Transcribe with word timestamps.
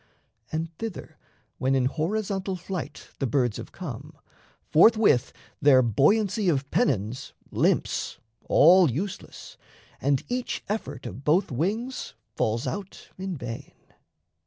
And 0.51 0.75
thither 0.79 1.19
when 1.59 1.75
In 1.75 1.85
horizontal 1.85 2.55
flight 2.55 3.09
the 3.19 3.27
birds 3.27 3.57
have 3.57 3.71
come, 3.71 4.17
Forthwith 4.63 5.31
their 5.61 5.83
buoyancy 5.83 6.49
of 6.49 6.67
pennons 6.71 7.33
limps, 7.51 8.17
All 8.45 8.89
useless, 8.89 9.57
and 10.01 10.23
each 10.27 10.63
effort 10.67 11.05
of 11.05 11.23
both 11.23 11.51
wings 11.51 12.15
Falls 12.35 12.65
out 12.65 13.09
in 13.19 13.37
vain. 13.37 13.73